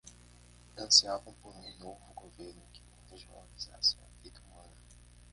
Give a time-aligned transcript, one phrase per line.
[0.79, 4.73] Ansiavam por um novo governo que não desvalorizasse a vida humana